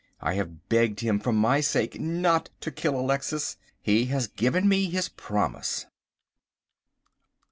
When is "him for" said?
1.01-1.31